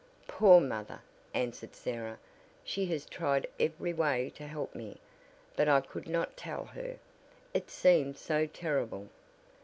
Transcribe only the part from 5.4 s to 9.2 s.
but I could not tell her. It seemed so terrible!"